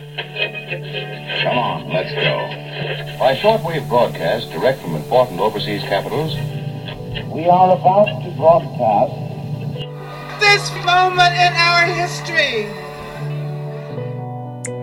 [0.00, 3.18] Come on, let's go.
[3.18, 6.36] By shortwave broadcast direct from important overseas capitals,
[7.30, 9.12] we are about to broadcast
[10.40, 12.64] this moment in our history.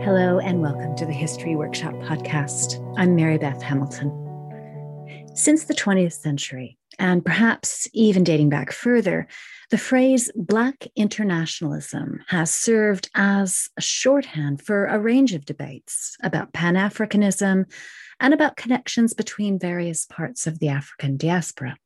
[0.04, 2.80] Hello, and welcome to the History Workshop podcast.
[2.96, 4.12] I'm Mary Beth Hamilton.
[5.34, 9.28] Since the 20th century, and perhaps even dating back further,
[9.70, 16.54] the phrase Black internationalism has served as a shorthand for a range of debates about
[16.54, 17.66] Pan Africanism
[18.20, 21.78] and about connections between various parts of the African diaspora.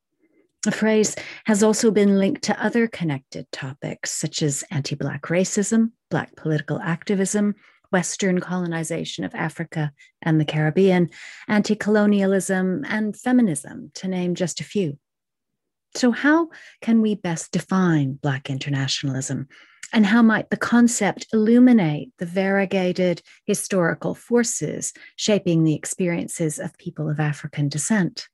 [0.63, 1.15] The phrase
[1.45, 6.79] has also been linked to other connected topics such as anti Black racism, Black political
[6.79, 7.55] activism,
[7.91, 11.09] Western colonization of Africa and the Caribbean,
[11.47, 14.97] anti colonialism, and feminism, to name just a few.
[15.95, 16.49] So, how
[16.81, 19.47] can we best define Black internationalism?
[19.93, 27.09] And how might the concept illuminate the variegated historical forces shaping the experiences of people
[27.09, 28.29] of African descent?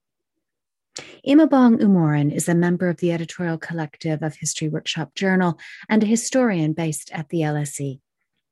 [1.27, 5.59] Imaobong Umoren is a member of the editorial collective of History Workshop Journal
[5.89, 7.99] and a historian based at the LSE.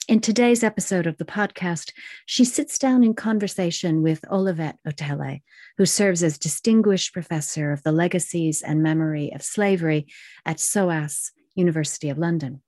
[0.07, 1.91] In today's episode of the podcast,
[2.27, 5.41] she sits down in conversation with Olivette Otele,
[5.79, 10.05] who serves as Distinguished Professor of the Legacies and Memory of Slavery
[10.45, 12.61] at SOAS, University of London.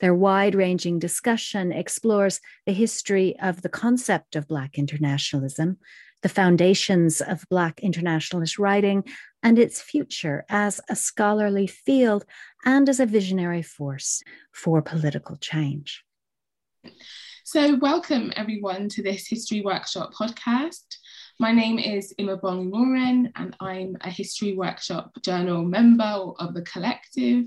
[0.00, 5.76] Their wide ranging discussion explores the history of the concept of Black internationalism,
[6.22, 9.04] the foundations of Black internationalist writing,
[9.42, 12.24] and its future as a scholarly field
[12.64, 14.22] and as a visionary force
[14.52, 16.02] for political change.
[17.44, 20.84] So, welcome everyone to this History Workshop podcast.
[21.40, 27.46] My name is Imaobong Umoren, and I'm a History Workshop Journal member of the collective.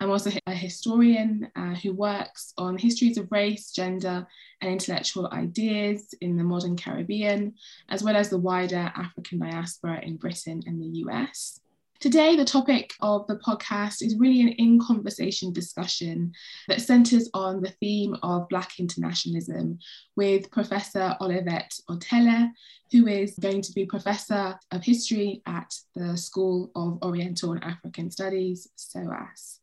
[0.00, 4.26] I'm also a historian uh, who works on histories of race, gender,
[4.60, 7.54] and intellectual ideas in the modern Caribbean,
[7.88, 11.61] as well as the wider African diaspora in Britain and the US.
[12.02, 16.32] Today, the topic of the podcast is really an in conversation discussion
[16.66, 19.78] that centres on the theme of Black internationalism
[20.16, 22.50] with Professor Olivette Otele,
[22.90, 28.10] who is going to be Professor of History at the School of Oriental and African
[28.10, 29.60] Studies, SOAS.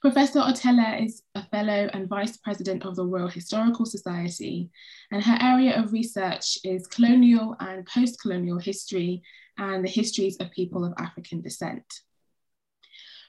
[0.00, 4.70] Professor Otele is a fellow and vice president of the Royal Historical Society,
[5.10, 9.22] and her area of research is colonial and post colonial history
[9.58, 11.84] and the histories of people of African descent.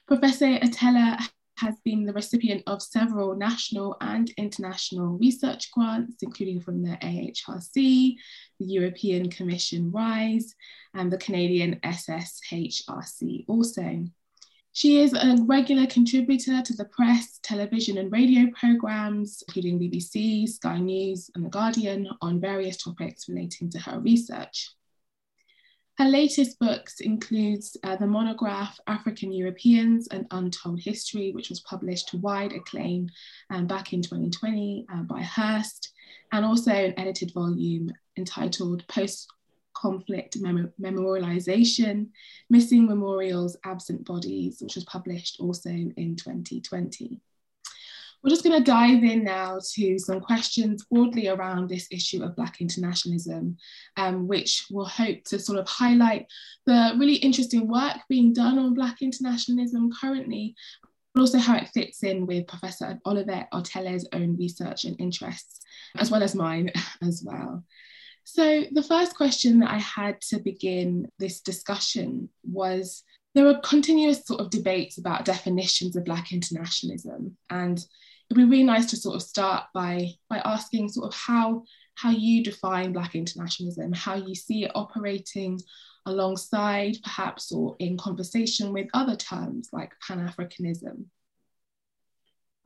[0.06, 1.18] Professor Otele
[1.58, 7.74] has been the recipient of several national and international research grants, including from the AHRC,
[7.74, 8.16] the
[8.64, 10.54] European Commission RISE,
[10.94, 14.04] and the Canadian SSHRC also.
[14.72, 20.78] She is a regular contributor to the press, television, and radio programs, including BBC, Sky
[20.78, 24.70] News, and The Guardian, on various topics relating to her research.
[26.00, 32.08] Her latest books includes uh, the monograph African Europeans and Untold History, which was published
[32.08, 33.10] to wide acclaim
[33.50, 35.92] um, back in 2020 uh, by Hurst,
[36.32, 39.30] and also an edited volume entitled Post
[39.74, 42.08] Conflict Mem- Memorialization
[42.48, 47.20] Missing Memorials, Absent Bodies, which was published also in 2020.
[48.22, 52.36] We're just going to dive in now to some questions broadly around this issue of
[52.36, 53.56] Black internationalism,
[53.96, 56.26] um, which will hope to sort of highlight
[56.66, 60.54] the really interesting work being done on Black internationalism currently,
[61.14, 65.60] but also how it fits in with Professor Olivette Otele's own research and interests,
[65.96, 66.70] as well as mine
[67.02, 67.64] as well.
[68.24, 73.02] So, the first question that I had to begin this discussion was
[73.34, 77.36] there are continuous sort of debates about definitions of Black internationalism.
[77.48, 77.84] And
[78.30, 81.64] it'd be really nice to sort of start by by asking sort of how
[81.96, 85.60] how you define Black internationalism, how you see it operating
[86.06, 91.04] alongside perhaps or in conversation with other terms like Pan-Africanism.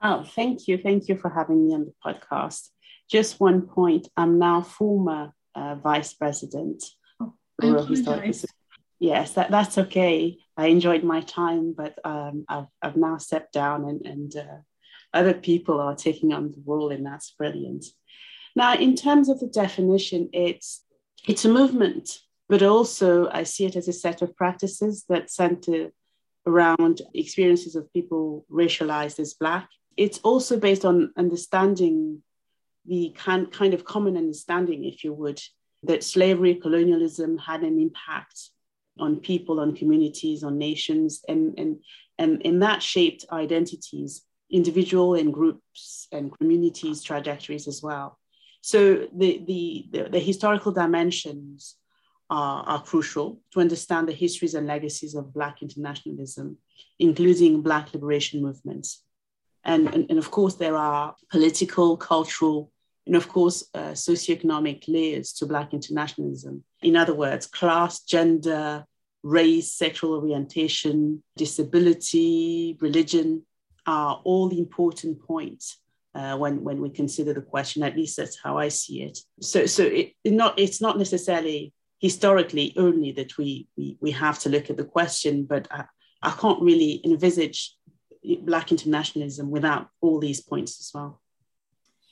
[0.01, 0.79] Oh, thank you.
[0.79, 2.69] Thank you for having me on the podcast.
[3.11, 6.85] Just one point, I'm now former uh, vice president.
[7.19, 7.35] Oh,
[9.01, 10.39] Yes, that, that's okay.
[10.57, 14.59] I enjoyed my time, but um, I've, I've now stepped down and, and uh,
[15.15, 17.87] other people are taking on the role, and that's brilliant.
[18.57, 20.85] Now, in terms of the definition, it's
[21.27, 22.19] it's a movement,
[22.49, 25.91] but also I see it as a set of practices that center
[26.47, 29.69] around experiences of people racialized as Black.
[29.97, 32.23] It's also based on understanding
[32.85, 35.41] the kind, kind of common understanding, if you would,
[35.85, 38.51] that slavery, colonialism had an impact
[38.99, 41.79] on people, on communities, on nations, and, and,
[42.19, 44.23] and, and that shaped identities
[44.55, 48.19] individual and groups and communities' trajectories as well.
[48.61, 51.75] So the, the, the, the historical dimensions
[52.31, 56.57] are, are, crucial to understand the histories and legacies of Black internationalism,
[56.99, 59.03] including Black liberation movements.
[59.65, 62.71] And, and, and of course, there are political, cultural,
[63.07, 66.63] and of course, uh, socioeconomic layers to Black internationalism.
[66.81, 68.87] In other words, class, gender,
[69.25, 73.43] race, sexual orientation, disability, religion
[73.87, 75.79] are all important points
[76.15, 77.83] uh, when, when we consider the question.
[77.83, 79.19] At least that's how I see it.
[79.41, 84.39] So, so it, it not, it's not necessarily historically only that we, we, we have
[84.41, 85.85] to look at the question, but I,
[86.23, 87.75] I can't really envisage
[88.43, 91.21] Black internationalism without all these points as well.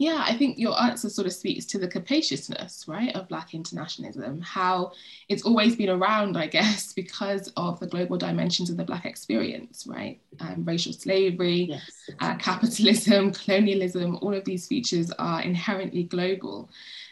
[0.03, 4.41] Yeah, I think your answer sort of speaks to the capaciousness, right, of Black internationalism,
[4.41, 4.91] how
[5.29, 9.87] it's always been around, I guess, because of the global dimensions of the Black experience,
[9.87, 10.21] right?
[10.41, 12.11] Um, racial slavery, yes.
[12.19, 16.69] uh, capitalism, colonialism, all of these features are inherently global.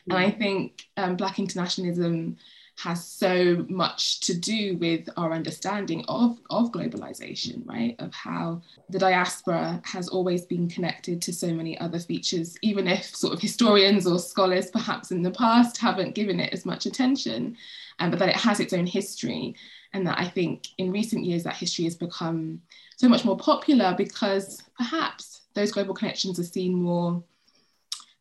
[0.09, 2.39] And I think um, Black internationalism
[2.82, 7.94] has so much to do with our understanding of, of globalization, right?
[7.99, 13.15] Of how the diaspora has always been connected to so many other features, even if
[13.15, 17.56] sort of historians or scholars perhaps in the past haven't given it as much attention,
[17.99, 19.55] um, but that it has its own history.
[19.93, 22.62] And that I think in recent years that history has become
[22.97, 27.23] so much more popular because perhaps those global connections are seen more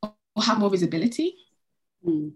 [0.01, 1.35] or have more visibility.
[2.05, 2.33] Mm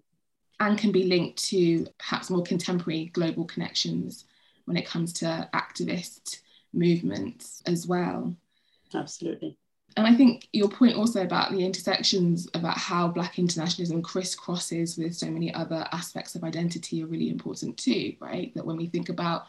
[0.60, 4.26] and can be linked to perhaps more contemporary global connections
[4.66, 6.40] when it comes to activist
[6.74, 8.36] movements as well.
[8.94, 9.58] Absolutely.
[9.96, 15.16] And I think your point also about the intersections about how Black internationalism crisscrosses with
[15.16, 18.54] so many other aspects of identity are really important too, right?
[18.56, 19.44] That when we think about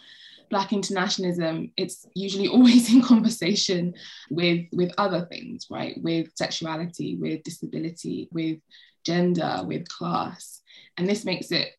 [0.51, 3.95] Black internationalism, it's usually always in conversation
[4.31, 5.99] with, with other things, right?
[6.03, 8.59] With sexuality, with disability, with
[9.03, 10.61] gender, with class.
[10.97, 11.73] And this makes it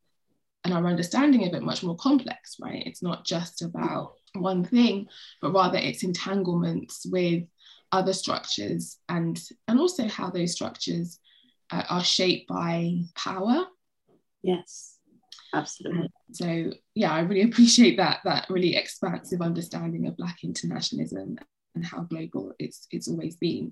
[0.66, 2.82] and our understanding of it much more complex, right?
[2.86, 5.08] It's not just about one thing,
[5.40, 7.44] but rather its entanglements with
[7.92, 11.20] other structures and and also how those structures
[11.72, 13.66] uh, are shaped by power.
[14.42, 14.98] Yes,
[15.54, 16.10] absolutely.
[16.32, 21.38] So yeah, I really appreciate that that really expansive understanding of Black internationalism
[21.76, 23.72] and how global it's it's always been.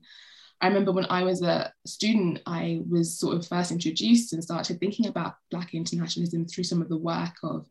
[0.63, 4.79] I remember when I was a student, I was sort of first introduced and started
[4.79, 7.67] thinking about Black internationalism through some of the work of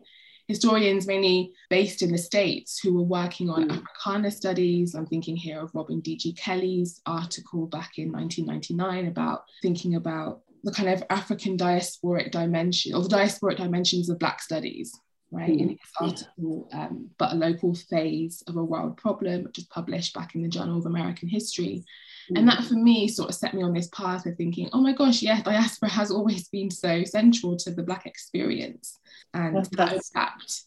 [0.47, 3.73] historians, mainly based in the States, who were working on mm.
[3.73, 4.95] Africana studies.
[4.95, 6.35] I'm thinking here of Robin D.G.
[6.35, 13.03] Kelley's article back in 1999 about thinking about the kind of African diasporic dimension or
[13.03, 14.93] the diasporic dimensions of Black studies,
[15.31, 15.49] right?
[15.49, 15.61] Mm.
[15.61, 20.13] In his article, um, But a Local Phase of a World Problem, which was published
[20.13, 21.87] back in the Journal of American History.
[22.31, 22.51] And mm.
[22.51, 25.23] that for me sort of set me on this path of thinking, oh my gosh,
[25.23, 28.99] yeah, diaspora has always been so central to the Black experience.
[29.35, 30.61] And that's, that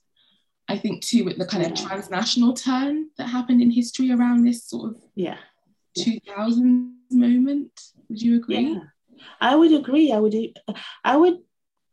[0.67, 1.69] I think too with the kind yeah.
[1.69, 5.37] of transnational turn that happened in history around this sort of yeah
[5.97, 7.71] 2000 moment.
[8.09, 8.73] Would you agree?
[8.73, 8.79] Yeah.
[9.39, 10.11] I would agree.
[10.11, 10.35] I would
[11.03, 11.39] I would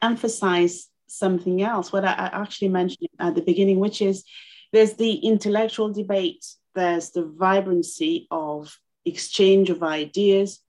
[0.01, 4.25] emphasize something else, what I actually mentioned at the beginning, which is
[4.73, 6.45] there's the intellectual debate,
[6.75, 8.75] there's the vibrancy of
[9.05, 10.61] exchange of ideas,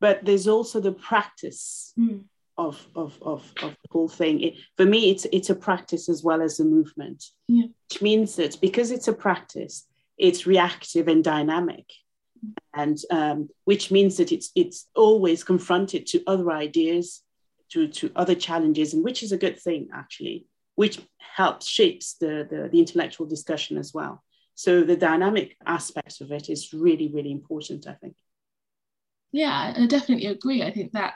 [0.00, 2.22] but there's also the practice mm.
[2.56, 4.40] of, of, of, of the whole thing.
[4.40, 7.66] It, for me, it's, it's a practice as well as a movement, yeah.
[7.90, 11.86] which means that because it's a practice, it's reactive and dynamic.
[12.72, 17.22] And um, which means that it's it's always confronted to other ideas,
[17.72, 20.46] to, to other challenges, and which is a good thing actually,
[20.76, 24.22] which helps shapes the, the, the intellectual discussion as well.
[24.58, 28.16] So the dynamic aspect of it is really, really important, I think.
[29.30, 30.64] Yeah, I definitely agree.
[30.64, 31.14] I think that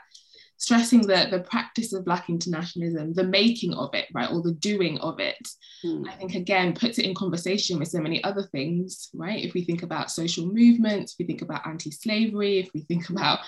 [0.59, 4.97] stressing the, the practice of Black internationalism, the making of it, right, or the doing
[4.99, 5.45] of it,
[5.85, 6.09] mm.
[6.09, 9.45] I think again puts it in conversation with so many other things, right?
[9.45, 13.41] If we think about social movements, if we think about anti-slavery, if we think about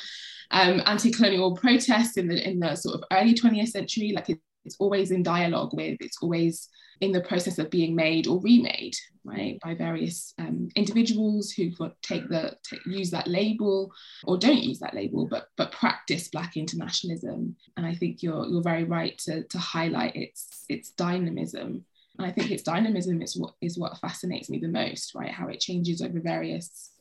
[0.51, 4.77] um, anti-colonial protests in the in the sort of early 20th century, like it, it's
[4.79, 6.69] always in dialogue with, it's always
[7.01, 11.71] in the process of being made or remade, right, by various um, individuals who
[12.03, 12.57] take the
[12.87, 13.93] use that label
[14.25, 17.57] or don't use that label, but but practice Black internationalism.
[17.77, 21.85] And I think you're you're very right to, to highlight its its dynamism.
[22.19, 25.31] And I think its dynamism is what is what fascinates me the most, right?
[25.31, 26.93] How it changes over various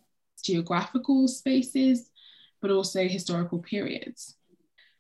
[0.44, 2.10] geographical spaces,
[2.62, 4.36] but also historical periods.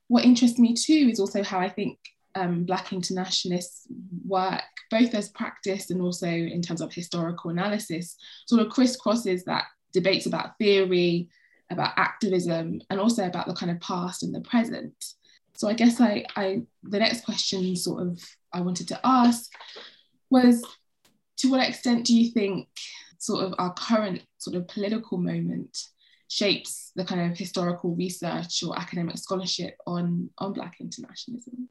[0.08, 1.98] What interests me too is also how I think
[2.36, 3.88] um, Black internationalists
[4.26, 8.16] work, both as practice and also in terms of historical analysis,
[8.48, 11.30] sort of crisscrosses that debates about theory,
[11.70, 14.94] about activism, and also about the kind of past and the present.
[15.56, 18.20] So I guess I, I the next question sort of
[18.52, 19.52] I wanted to ask
[20.30, 20.64] was
[21.38, 22.68] to what extent do you think
[23.20, 25.78] sort of our current sort of political moment
[26.28, 31.70] shapes the kind of historical research or academic scholarship on, on Black internationalism?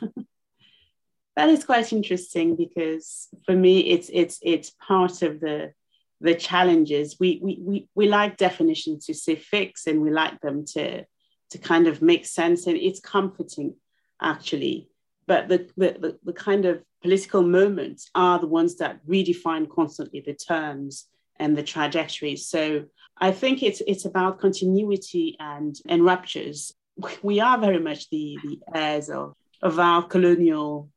[1.36, 5.72] that is quite interesting because for me it's it's it's part of the
[6.20, 7.16] the challenges.
[7.18, 11.04] We we we, we like definitions to say fix and we like them to
[11.50, 13.74] to kind of make sense and it's comforting
[14.20, 14.88] actually.
[15.26, 20.34] But the, the, the, kind of political moments are the ones that redefine constantly the
[20.34, 21.06] terms
[21.38, 22.48] and the trajectories.
[22.48, 22.86] So
[23.18, 26.74] I think it's it's about continuity and, and ruptures.
[27.22, 30.90] We are very much the, the heirs of, of our colonial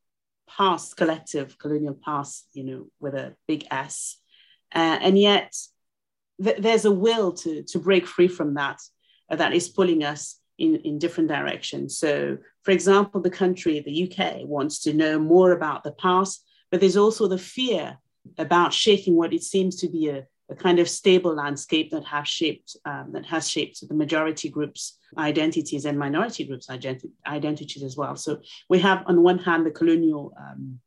[0.48, 4.17] past, collective colonial past, you know, with a big S.
[4.74, 5.55] Uh, and yet
[6.41, 8.79] th- there's a will to, to break free from that
[9.29, 11.98] uh, that is pulling us in, in different directions.
[11.98, 16.79] So, for example, the country, the UK, wants to know more about the past, but
[16.79, 17.98] there's also the fear
[18.38, 22.27] about shaking what it seems to be a, a kind of stable landscape that has
[22.27, 27.95] shaped um, that has shaped the majority groups' identities and minority groups' identi- identities as
[27.95, 28.15] well.
[28.15, 30.79] So we have, on one hand, the colonial um,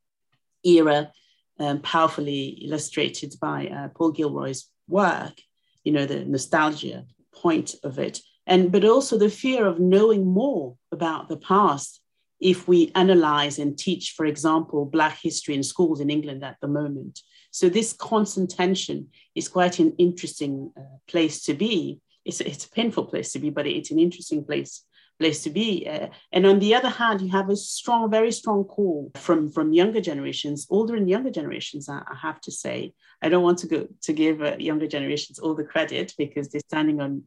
[0.65, 1.11] era,
[1.59, 5.35] um, powerfully illustrated by uh, Paul Gilroy's work.
[5.85, 10.77] You know the nostalgia point of it, and but also the fear of knowing more
[10.93, 12.01] about the past
[12.41, 16.69] if we analyze and teach, for example, Black history in schools in England at the
[16.69, 17.21] moment.
[17.57, 22.01] So this constant tension is quite an interesting uh, place to be.
[22.23, 24.85] It's, it's a painful place to be, but it's an interesting place
[25.19, 25.89] place to be.
[25.89, 29.73] Uh, and on the other hand, you have a strong, very strong call from from
[29.73, 31.89] younger generations, older and younger generations.
[31.89, 35.39] I, I have to say, I don't want to go to give uh, younger generations
[35.39, 37.23] all the credit because they're standing on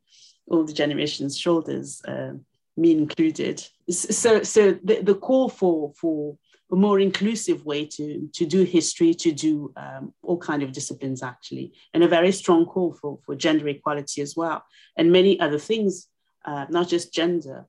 [0.47, 2.33] the generations' shoulders, uh,
[2.77, 3.67] me included.
[3.89, 6.37] So, so the, the call for for
[6.71, 11.23] a more inclusive way to, to do history, to do um, all kind of disciplines
[11.23, 14.63] actually, and a very strong call for, for gender equality as well,
[14.97, 16.07] and many other things,
[16.45, 17.65] uh, not just gender,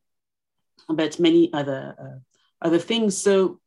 [0.88, 2.18] but many other uh,
[2.66, 3.16] other things.
[3.16, 3.60] So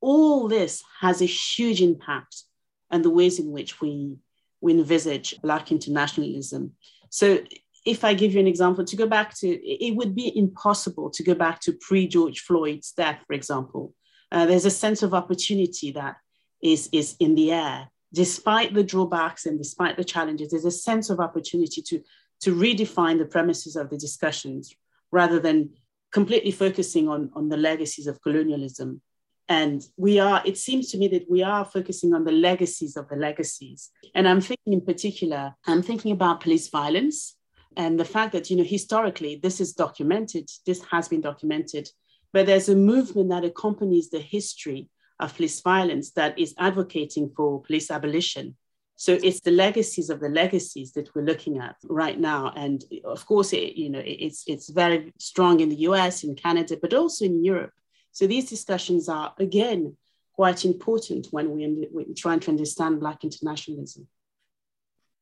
[0.00, 2.42] all this has a huge impact
[2.90, 4.16] on the ways in which we
[4.60, 6.72] we envisage Black internationalism.
[7.10, 7.40] So
[7.84, 11.22] if I give you an example, to go back to, it would be impossible to
[11.22, 13.94] go back to pre George Floyd's death, for example.
[14.32, 16.16] Uh, there's a sense of opportunity that
[16.62, 17.88] is, is in the air.
[18.12, 22.00] Despite the drawbacks and despite the challenges, there's a sense of opportunity to,
[22.42, 24.74] to redefine the premises of the discussions
[25.10, 25.70] rather than
[26.12, 29.00] completely focusing on, on the legacies of colonialism.
[29.48, 33.08] And we are, it seems to me that we are focusing on the legacies of
[33.08, 33.90] the legacies.
[34.14, 37.36] And I'm thinking in particular, I'm thinking about police violence
[37.76, 41.88] and the fact that you know historically this is documented this has been documented
[42.34, 44.88] but there's a movement that accompanies the history
[45.20, 48.56] of police violence that is advocating for police abolition.
[48.96, 52.52] So it's the legacies of the legacies that we're looking at right now.
[52.56, 56.76] And of course it, you know it's it's very strong in the us in canada
[56.82, 57.74] but also in europe.
[58.10, 59.96] So these discussions are again
[60.34, 64.08] quite important when we, we're trying to understand black internationalism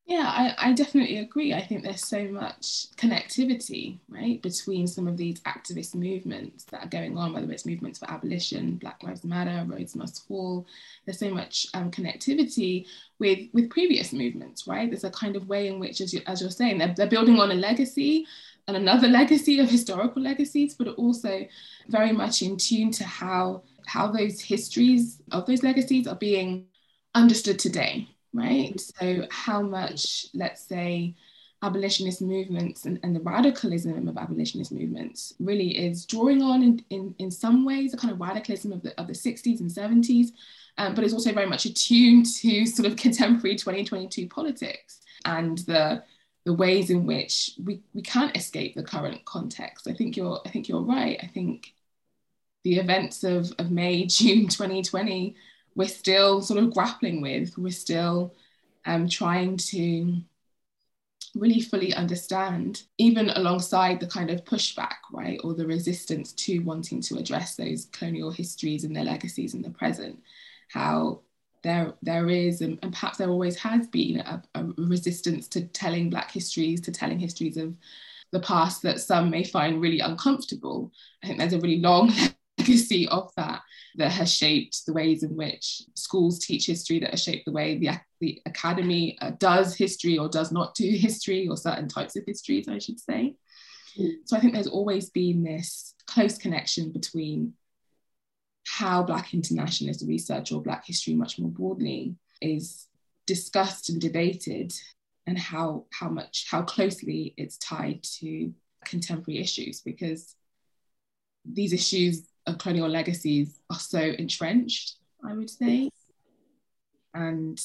[0.04, 1.54] yeah, I, I definitely agree.
[1.54, 6.88] I think there's so much connectivity, right, between some of these activist movements that are
[6.88, 10.66] going on, whether it's movements for abolition, Black Lives Matter, Rhodes Must Fall.
[11.04, 12.86] There's so much um, connectivity
[13.20, 14.90] with with previous movements, right?
[14.90, 17.38] There's a kind of way in which, as, you, as you're saying, they're, they're building
[17.38, 18.26] on a legacy
[18.66, 21.46] and another legacy of historical legacies, but also
[21.88, 26.66] very much in tune to how how those histories of those legacies are being
[27.14, 28.78] understood today right?
[28.80, 31.14] So, how much, let's say,
[31.62, 37.14] abolitionist movements and, and the radicalism of abolitionist movements really is drawing on, in, in,
[37.18, 40.28] in some ways, a kind of radicalism of the, of the 60s and 70s,
[40.78, 46.02] um, but it's also very much attuned to sort of contemporary 2022 politics and the
[46.44, 49.86] the ways in which we, we can't escape the current context.
[49.88, 51.18] I think you're I think you're right.
[51.22, 51.72] I think
[52.64, 55.36] the events of, of May, June 2020
[55.74, 57.56] we're still sort of grappling with.
[57.56, 58.34] We're still
[58.84, 60.22] um, trying to
[61.34, 67.00] really fully understand, even alongside the kind of pushback, right, or the resistance to wanting
[67.00, 70.20] to address those colonial histories and their legacies in the present,
[70.68, 71.20] how
[71.62, 76.10] there there is and, and perhaps there always has been a, a, resistance to telling
[76.10, 77.74] black histories to telling histories of
[78.32, 80.90] the past that some may find really uncomfortable
[81.22, 82.12] i think there's a really long
[82.62, 83.62] legacy of that
[83.96, 87.78] that has shaped the ways in which schools teach history, that has shaped the way
[87.78, 87.90] the,
[88.20, 92.68] the academy uh, does history or does not do history or certain types of histories,
[92.68, 93.34] I should say.
[93.98, 94.14] Mm.
[94.24, 97.54] So I think there's always been this close connection between
[98.66, 102.86] how Black internationalist research or Black history, much more broadly, is
[103.26, 104.72] discussed and debated,
[105.26, 108.52] and how how much how closely it's tied to
[108.84, 110.34] contemporary issues, because
[111.44, 115.90] these issues of colonial legacies are so entrenched, I would say,
[117.14, 117.60] and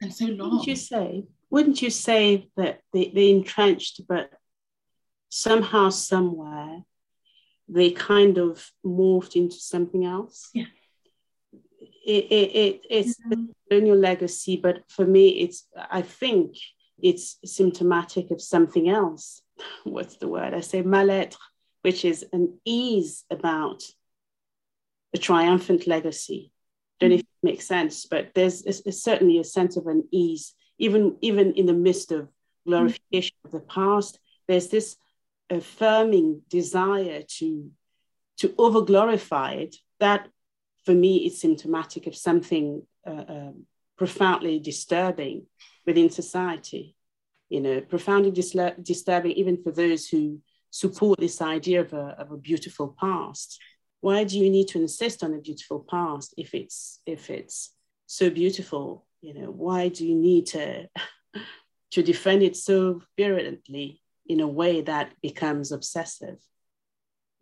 [0.00, 0.50] and so long.
[0.50, 1.24] Wouldn't you say?
[1.50, 4.30] Wouldn't you say that they, they entrenched, but
[5.28, 6.82] somehow, somewhere,
[7.68, 10.50] they kind of morphed into something else?
[10.52, 10.64] Yeah.
[12.04, 13.30] It, it, it it's mm-hmm.
[13.30, 16.56] the colonial legacy, but for me, it's I think
[16.98, 19.42] it's symptomatic of something else.
[19.84, 20.54] What's the word?
[20.54, 21.38] I say mal-être,
[21.86, 23.84] which is an ease about
[25.14, 26.50] a triumphant legacy.
[26.98, 30.02] Don't know if it makes sense, but there's it's, it's certainly a sense of an
[30.10, 32.28] ease, even even in the midst of
[32.66, 33.56] glorification mm-hmm.
[33.56, 34.18] of the past.
[34.48, 34.96] There's this
[35.48, 37.70] affirming desire to
[38.38, 39.76] to over glorify it.
[40.00, 40.26] That,
[40.84, 43.66] for me, is symptomatic of something uh, um,
[43.96, 45.46] profoundly disturbing
[45.86, 46.96] within society.
[47.48, 50.40] You know, profoundly dis- disturbing even for those who
[50.76, 53.58] support this idea of a, of a beautiful past
[54.00, 57.72] why do you need to insist on a beautiful past if it's if it's
[58.06, 60.86] so beautiful you know why do you need to
[61.90, 66.38] to defend it so virulently in a way that becomes obsessive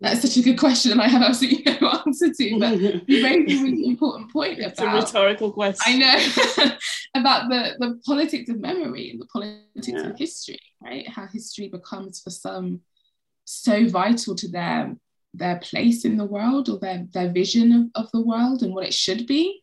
[0.00, 3.50] that's such a good question and I have absolutely no answer to, but you made
[3.50, 5.80] a really important point it's about a rhetorical question.
[5.86, 6.70] I know
[7.14, 10.10] about the, the politics of memory and the politics yeah.
[10.10, 11.08] of history, right?
[11.08, 12.80] How history becomes for some
[13.44, 15.00] so vital to them
[15.34, 18.86] their place in the world or their, their vision of, of the world and what
[18.86, 19.60] it should be.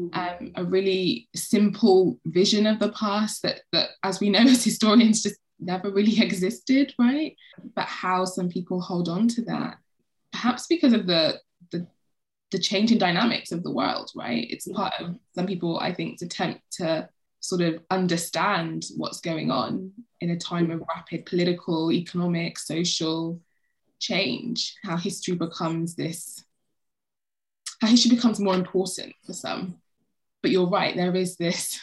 [0.00, 0.18] Mm-hmm.
[0.18, 5.22] Um, a really simple vision of the past that, that, as we know as historians,
[5.22, 7.36] just never really existed, right?
[7.74, 9.78] But how some people hold on to that,
[10.32, 11.40] perhaps because of the,
[11.72, 11.86] the,
[12.52, 14.46] the changing dynamics of the world, right?
[14.48, 17.08] It's part of some people, I think, attempt to
[17.40, 23.40] sort of understand what's going on in a time of rapid political, economic, social
[24.00, 26.44] change, how history becomes this,
[27.80, 29.78] how history becomes more important for some.
[30.42, 31.80] But you're right, there is this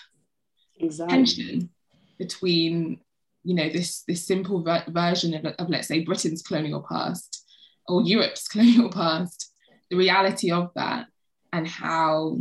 [0.80, 1.16] exactly.
[1.16, 1.70] tension
[2.18, 3.00] between,
[3.44, 7.46] you know, this, this simple ver- version of, of, let's say, Britain's colonial past
[7.88, 9.52] or Europe's colonial past,
[9.90, 11.08] the reality of that,
[11.54, 12.38] and how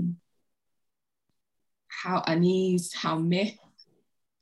[2.04, 3.56] how unease, how myth,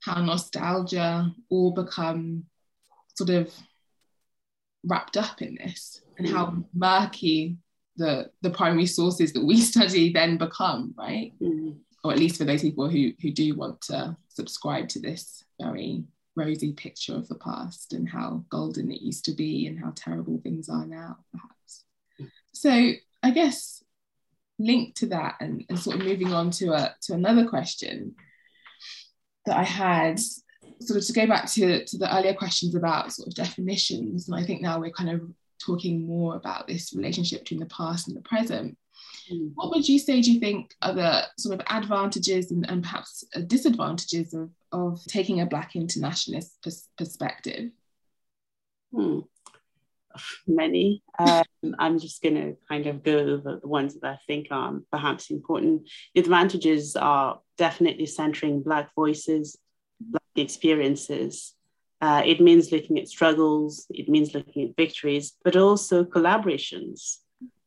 [0.01, 2.43] how nostalgia all become
[3.15, 3.53] sort of
[4.83, 6.65] wrapped up in this and how mm.
[6.73, 7.57] murky
[7.95, 11.73] the the primary sources that we study then become right mm.
[12.03, 16.03] or at least for those people who who do want to subscribe to this very
[16.35, 20.37] rosy picture of the past and how golden it used to be and how terrible
[20.43, 21.85] things are now perhaps
[22.51, 23.82] so i guess
[24.59, 28.15] linked to that and, and sort of moving on to a to another question
[29.45, 30.19] that i had
[30.85, 34.39] sort of to go back to, to the earlier questions about sort of definitions, and
[34.39, 35.21] I think now we're kind of
[35.63, 38.77] talking more about this relationship between the past and the present.
[39.31, 39.51] Mm.
[39.55, 43.23] What would you say do you think are the sort of advantages and, and perhaps
[43.47, 47.71] disadvantages of, of taking a Black internationalist pers- perspective?
[48.93, 49.19] Hmm.
[50.47, 51.03] Many.
[51.17, 51.43] Um,
[51.79, 55.31] I'm just going to kind of go over the ones that I think are perhaps
[55.31, 55.89] important.
[56.13, 59.57] The advantages are definitely centering Black voices,
[59.99, 61.53] Black experiences.
[62.01, 67.17] Uh, it means looking at struggles, it means looking at victories, but also collaborations.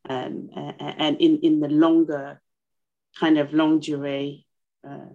[0.09, 2.41] Um, and in, in the longer,
[3.19, 4.45] kind of longue durée,
[4.89, 5.15] uh,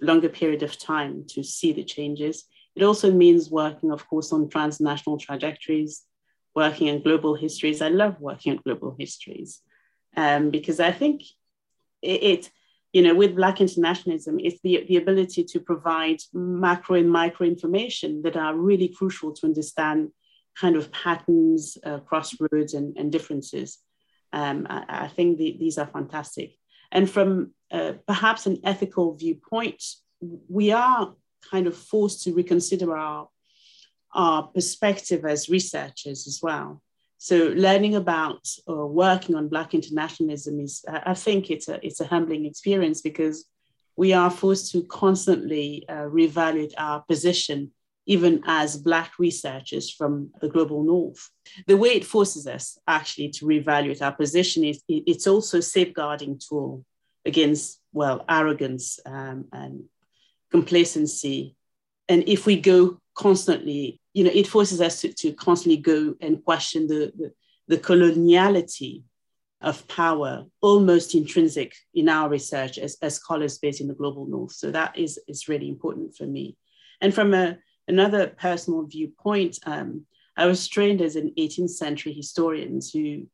[0.00, 2.44] longer period of time to see the changes.
[2.76, 6.02] It also means working, of course, on transnational trajectories,
[6.54, 7.80] working on global histories.
[7.82, 9.60] I love working on global histories
[10.16, 11.22] um, because I think
[12.02, 12.50] it, it
[12.92, 18.22] you know, with Black internationalism, it's the, the ability to provide macro and micro information
[18.22, 20.10] that are really crucial to understand
[20.56, 23.78] kind of patterns, uh, crossroads, and, and differences.
[24.32, 26.56] Um, I, I, think the, these are fantastic.
[26.90, 29.82] And from uh, perhaps an ethical viewpoint,
[30.48, 31.14] we are
[31.48, 33.28] kind of forced to reconsider our,
[34.12, 36.82] our perspective as researchers as well.
[37.18, 42.06] So learning about or working on Black internationalism is, I think it's a, it's a
[42.06, 43.44] humbling experience because
[43.94, 47.72] we are forced to constantly uh, reevaluate our position,
[48.06, 51.28] even as Black researchers from the global North.
[51.66, 56.40] The way it forces us actually to reevaluate our position is it's also a safeguarding
[56.48, 56.86] tool
[57.26, 59.84] against, well, arrogance um, and
[60.50, 61.54] complacency.
[62.08, 66.44] And if we go constantly you know, it forces us to, to constantly go and
[66.44, 67.32] question the, the,
[67.68, 69.02] the coloniality
[69.60, 74.52] of power almost intrinsic in our research as, as scholars based in the global north.
[74.52, 76.56] So that is, is really important for me.
[77.00, 82.80] And from a, another personal viewpoint, um, I was trained as an 18th century historian
[82.92, 83.26] who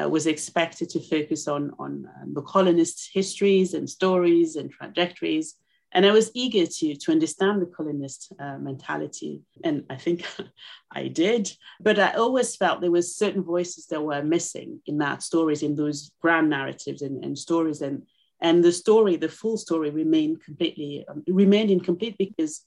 [0.00, 5.56] uh, was expected to focus on, on um, the colonists' histories and stories and trajectories.
[5.94, 9.42] And I was eager to, to understand the colonist uh, mentality.
[9.62, 10.24] And I think
[10.92, 11.52] I did.
[11.80, 15.74] But I always felt there was certain voices that were missing in that stories, in
[15.74, 17.82] those grand narratives and, and stories.
[17.82, 18.02] And,
[18.40, 22.64] and the story, the full story remained completely, um, remained incomplete because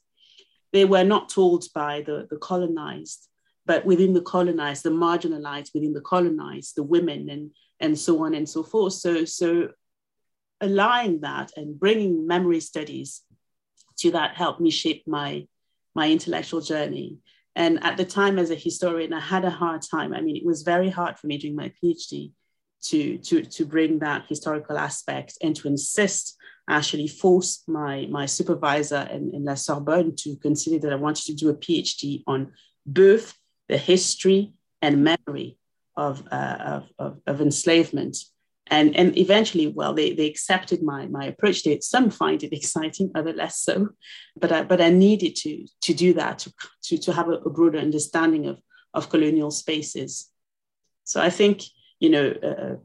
[0.71, 3.27] they were not told by the, the colonized
[3.65, 8.33] but within the colonized, the marginalized within the colonized, the women and, and so on
[8.35, 8.93] and so forth.
[8.93, 9.69] So, so
[10.61, 13.21] aligning that and bringing memory studies
[13.97, 15.47] to that helped me shape my,
[15.93, 17.17] my intellectual journey.
[17.55, 20.13] And at the time, as a historian, I had a hard time.
[20.13, 22.31] I mean, it was very hard for me during my PhD
[22.83, 26.35] to, to, to bring that historical aspect and to insist,
[26.69, 31.33] actually force my, my supervisor in, in La Sorbonne to consider that I wanted to
[31.33, 32.53] do a PhD on
[32.85, 33.33] both
[33.69, 35.57] the history and memory
[35.95, 38.17] of, uh, of, of, of, enslavement.
[38.67, 41.83] And, and eventually, well, they, they accepted my, my approach to it.
[41.83, 43.89] Some find it exciting, other less so.
[44.35, 46.53] But I, but I needed to, to do that, to,
[46.85, 48.59] to, to have a, a broader understanding of,
[48.93, 50.29] of colonial spaces.
[51.03, 51.61] So I think,
[51.99, 52.75] you know, uh,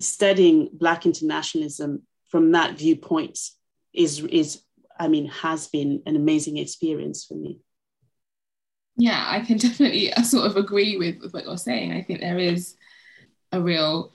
[0.00, 3.38] studying Black internationalism from that viewpoint
[3.94, 4.62] is, is,
[5.00, 7.60] I mean, has been an amazing experience for me
[8.98, 11.92] yeah, I can definitely uh, sort of agree with, with what you're saying.
[11.92, 12.74] I think there is
[13.52, 14.12] a real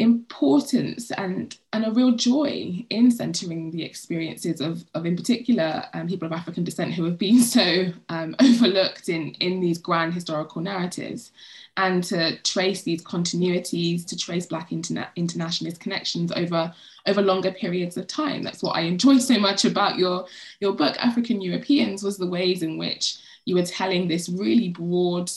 [0.00, 6.08] importance and and a real joy in centering the experiences of, of in particular um,
[6.08, 10.62] people of African descent who have been so um, overlooked in in these grand historical
[10.62, 11.32] narratives
[11.76, 16.72] and to trace these continuities to trace black interna- internationalist connections over
[17.06, 18.42] over longer periods of time.
[18.42, 20.26] That's what I enjoy so much about your
[20.60, 25.30] your book African Europeans was the ways in which you were telling this really broad,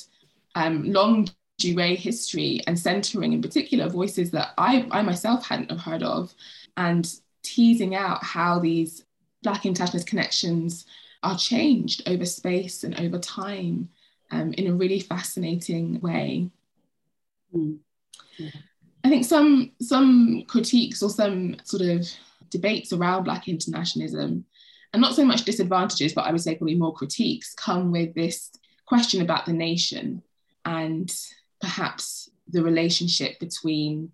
[0.55, 1.29] um, longue
[1.61, 6.33] durée history and centering in particular voices that I, I myself hadn't have heard of
[6.77, 7.11] and
[7.43, 9.05] teasing out how these
[9.43, 10.85] Black internationalist connections
[11.21, 13.89] are changed over space and over time
[14.31, 16.49] um, in a really fascinating way.
[17.55, 17.79] Mm.
[18.37, 18.49] Yeah.
[19.03, 22.07] I think some some critiques or some sort of
[22.49, 24.45] debates around Black internationalism
[24.93, 28.51] and not so much disadvantages, but I would say probably more critiques come with this
[28.85, 30.21] question about the nation
[30.65, 31.13] and
[31.63, 34.11] perhaps the relationship between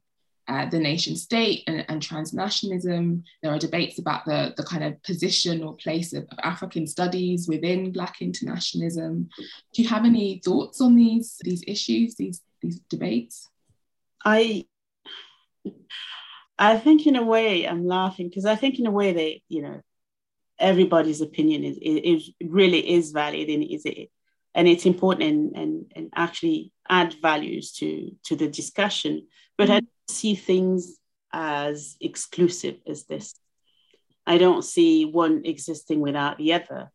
[0.48, 3.24] uh, the nation state and, and, transnationalism.
[3.42, 7.48] There are debates about the, the kind of position or place of, of, African studies
[7.48, 9.30] within Black internationalism.
[9.74, 13.48] Do you have any thoughts on these, these issues, these, these debates?
[14.24, 14.66] I
[16.58, 19.62] I think in a way I'm laughing because I think in a way they, you
[19.62, 19.82] know,
[20.60, 24.10] everybody's opinion is, is, really is valid and is it
[24.56, 29.28] and it's important and, and, and actually add values to, to the discussion.
[29.58, 30.98] But I don't see things
[31.32, 33.36] as exclusive as this.
[34.26, 36.92] I don't see one existing without the other.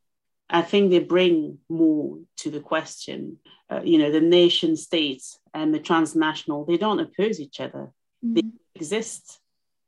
[0.50, 3.38] I think they bring more to the question.
[3.70, 7.92] Uh, you know, the nation states and the transnational, they don't oppose each other.
[8.24, 8.34] Mm-hmm.
[8.34, 8.42] They
[8.74, 9.40] exist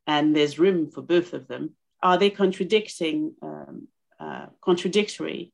[0.06, 3.88] and there's room for both of them are they contradicting, um,
[4.20, 5.52] uh, contradictory?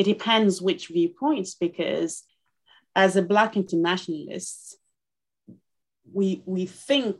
[0.00, 2.10] It depends which viewpoints, because
[3.04, 4.78] as a Black internationalist,
[6.18, 7.16] we, we think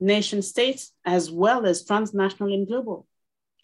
[0.00, 3.06] nation states as well as transnational and global.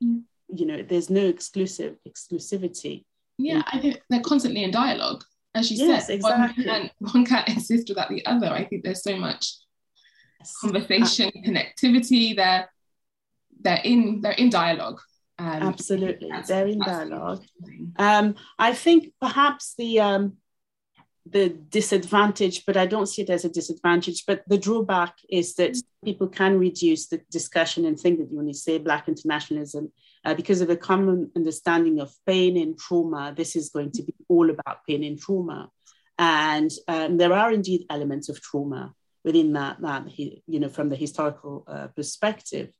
[0.03, 0.22] Mm.
[0.59, 3.05] You know, there's no exclusive exclusivity.
[3.37, 5.25] Yeah, I think they're constantly in dialogue.
[5.55, 6.64] As you yes, said, exactly.
[6.64, 8.51] one, can't, one can't exist without the other.
[8.61, 9.44] I think there's so much
[10.61, 12.70] conversation, uh, connectivity there
[13.64, 15.01] they're in they're in dialogue.
[15.42, 17.44] Um, Absolutely, they're in dialogue.
[17.96, 20.37] Um, I think perhaps the um,
[21.26, 24.24] the disadvantage, but I don't see it as a disadvantage.
[24.24, 28.55] But the drawback is that people can reduce the discussion and think that when you
[28.55, 29.90] say Black internationalism,
[30.24, 34.14] uh, because of a common understanding of pain and trauma, this is going to be
[34.28, 35.70] all about pain and trauma.
[36.18, 40.96] And um, there are indeed elements of trauma within that, that you know, from the
[40.96, 42.72] historical uh, perspective.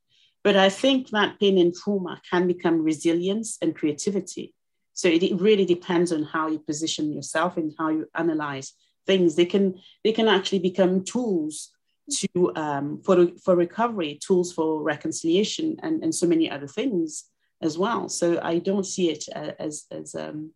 [0.43, 4.53] But I think that pain and trauma can become resilience and creativity.
[4.93, 8.73] So it, really depends on how you position yourself and how you analyze
[9.07, 9.35] things.
[9.35, 11.71] They can they can actually become tools
[12.11, 17.25] to um, for for recovery, tools for reconciliation, and, and so many other things
[17.61, 18.09] as well.
[18.09, 20.51] So I don't see it as as um,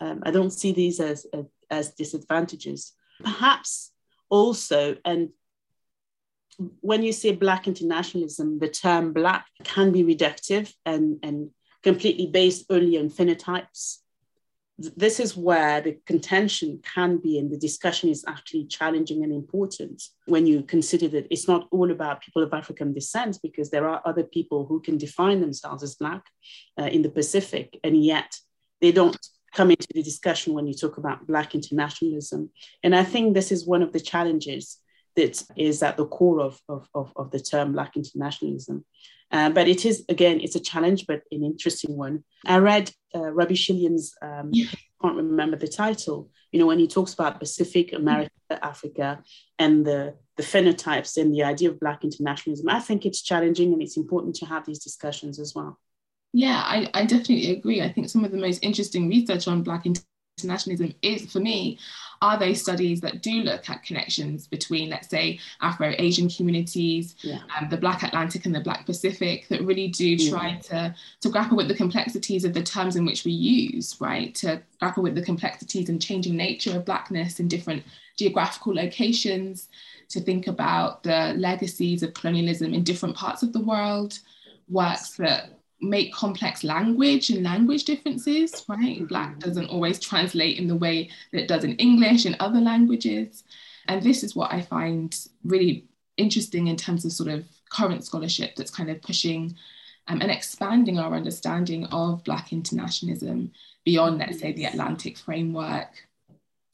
[0.00, 2.92] um, I don't see these as, as, as disadvantages.
[3.22, 3.92] Perhaps
[4.28, 5.30] also, and
[6.80, 11.50] when you say Black internationalism, the term Black can be reductive and, and
[11.82, 13.98] completely based only on phenotypes.
[14.78, 20.02] This is where the contention can be, and the discussion is actually challenging and important
[20.26, 24.02] when you consider that it's not all about people of African descent, because there are
[24.04, 26.26] other people who can define themselves as Black
[26.78, 28.36] uh, in the Pacific, and yet
[28.82, 29.18] they don't
[29.54, 32.50] come into the discussion when you talk about Black internationalism.
[32.82, 34.78] And I think this is one of the challenges
[35.16, 38.84] that is at the core of, of, of, of the term Black internationalism.
[39.32, 42.22] Uh, but it is, again, it's a challenge, but an interesting one.
[42.44, 44.68] I read uh, Robbie Shilliam's, um, yeah.
[44.70, 49.22] I can't remember the title, you know, when he talks about Pacific, America, Africa,
[49.58, 52.68] and the, the phenotypes and the idea of Black internationalism.
[52.68, 55.80] I think it's challenging and it's important to have these discussions as well.
[56.32, 57.82] Yeah, I, I definitely agree.
[57.82, 60.15] I think some of the most interesting research on Black internationalism
[61.02, 61.78] is, for me,
[62.20, 67.40] are those studies that do look at connections between, let's say, Afro Asian communities, yeah.
[67.58, 70.58] um, the Black Atlantic and the Black Pacific, that really do try yeah.
[70.58, 74.34] to, to grapple with the complexities of the terms in which we use, right?
[74.36, 77.82] To grapple with the complexities and changing nature of Blackness in different
[78.16, 79.68] geographical locations,
[80.08, 84.18] to think about the legacies of colonialism in different parts of the world,
[84.68, 89.06] works that make complex language and language differences, right?
[89.08, 89.40] Black mm-hmm.
[89.40, 93.44] doesn't always translate in the way that it does in English and other languages.
[93.88, 95.86] And this is what I find really
[96.16, 99.54] interesting in terms of sort of current scholarship that's kind of pushing
[100.08, 103.52] um, and expanding our understanding of Black internationalism
[103.84, 106.06] beyond, let's say, the Atlantic framework.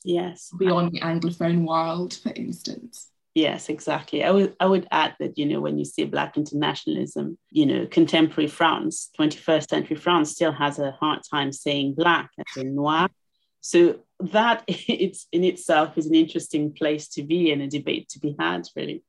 [0.04, 0.52] Yes.
[0.58, 3.08] Beyond the Anglophone world, for instance.
[3.34, 4.22] Yes, exactly.
[4.22, 7.86] I would I would add that you know when you see black internationalism, you know
[7.86, 13.08] contemporary France, 21st century France still has a hard time saying black as in noir.
[13.62, 18.18] So that it's in itself is an interesting place to be and a debate to
[18.18, 19.02] be had, really.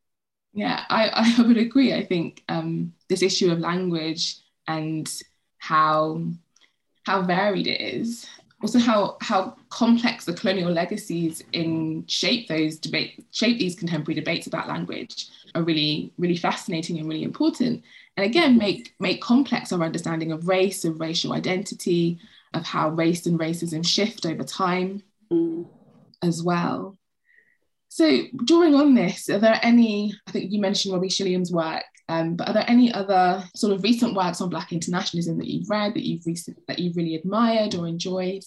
[0.54, 1.94] Yeah, I, I would agree.
[1.94, 5.12] I think um, this issue of language and
[5.58, 6.24] how
[7.06, 8.26] how varied it is
[8.64, 14.48] also how how complex the colonial legacies in shape those debate shape these contemporary debates
[14.48, 17.84] about language are really really fascinating and really important
[18.16, 22.18] and again make make complex our understanding of race of racial identity
[22.54, 25.66] of how race and racism shift over time mm.
[26.22, 26.98] as well
[27.90, 32.36] so drawing on this are there any i think you mentioned robbie shilliam's work um,
[32.36, 35.94] but are there any other sort of recent works on Black internationalism that you've read
[35.96, 38.44] that you've recent, that you've really admired or enjoyed?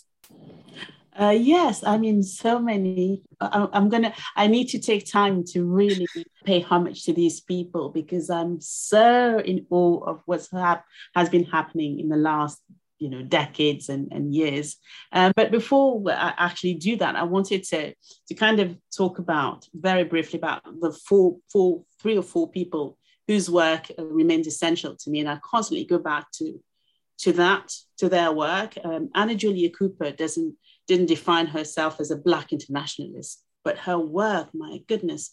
[1.19, 3.23] Uh, yes, I mean, so many.
[3.41, 4.13] I, I'm gonna.
[4.37, 6.07] I need to take time to really
[6.45, 11.45] pay homage to these people because I'm so in awe of what's hap- has been
[11.45, 12.61] happening in the last,
[12.99, 14.77] you know, decades and, and years.
[15.11, 17.95] Um, but before I actually do that, I wanted to
[18.29, 22.99] to kind of talk about very briefly about the four, four, three or four people
[23.27, 25.21] whose work remains essential to me.
[25.21, 26.61] And I constantly go back to,
[27.19, 28.75] to that, to their work.
[28.85, 30.55] Um, Anna Julia Cooper doesn't,
[30.87, 35.31] didn't define herself as a Black internationalist, but her work, my goodness,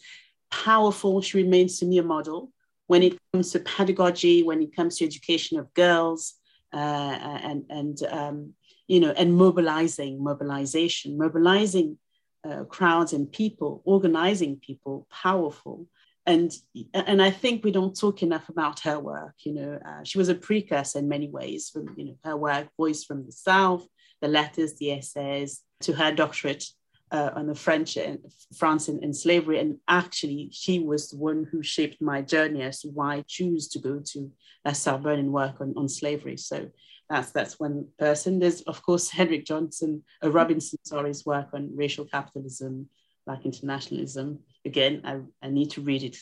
[0.49, 1.21] powerful.
[1.21, 2.51] She remains to me a model
[2.87, 6.33] when it comes to pedagogy, when it comes to education of girls,
[6.73, 8.53] uh, and, and um,
[8.87, 11.97] you know, and mobilizing, mobilization, mobilizing
[12.43, 15.87] uh, crowds and people, organizing people, powerful
[16.25, 16.51] and
[16.93, 19.35] and I think we don't talk enough about her work.
[19.39, 22.69] You know, uh, she was a precursor in many ways from you know her work,
[22.77, 23.85] Voice from the South,
[24.21, 26.65] the letters, the essays, to her doctorate
[27.11, 28.19] uh, on the French and
[28.57, 29.59] France and, and, slavery.
[29.59, 33.67] And actually, she was the one who shaped my journey as to why I choose
[33.69, 34.31] to go to
[34.65, 36.37] La Sorbonne and work on, on slavery.
[36.37, 36.69] So
[37.09, 38.39] that's that's one person.
[38.39, 42.89] There's of course Henrik Johnson, uh, Robinson, sorry's work on racial capitalism,
[43.25, 46.17] Black internationalism again, I, I need to read it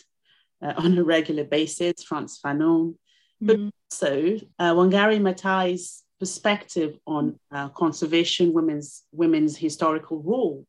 [0.62, 2.96] uh, on a regular basis, Frantz Fanon,
[3.40, 3.70] but mm-hmm.
[3.92, 10.66] also uh, Wangari Maathai's perspective on uh, conservation, women's women's historical role,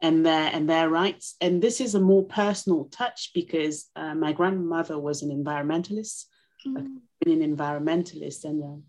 [0.00, 1.36] and their and their rights.
[1.40, 6.26] And this is a more personal touch because uh, my grandmother was an environmentalist,
[6.64, 6.76] mm.
[7.26, 8.80] an environmentalist, and uh,